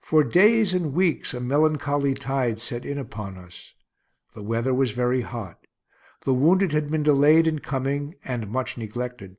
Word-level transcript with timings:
For 0.00 0.22
days 0.22 0.74
and 0.74 0.92
weeks 0.92 1.34
a 1.34 1.40
melancholy 1.40 2.14
tide 2.14 2.60
set 2.60 2.84
in 2.84 2.98
upon 2.98 3.36
us. 3.36 3.74
The 4.32 4.44
weather 4.44 4.72
was 4.72 4.92
very 4.92 5.22
hot. 5.22 5.66
The 6.24 6.34
wounded 6.34 6.70
had 6.70 6.88
been 6.88 7.02
delayed 7.02 7.48
in 7.48 7.58
coming, 7.58 8.14
and 8.24 8.48
much 8.48 8.78
neglected. 8.78 9.38